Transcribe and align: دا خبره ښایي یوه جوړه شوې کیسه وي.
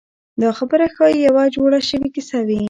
دا 0.41 0.49
خبره 0.57 0.85
ښایي 0.95 1.17
یوه 1.27 1.43
جوړه 1.55 1.79
شوې 1.89 2.09
کیسه 2.15 2.39
وي. 2.47 2.59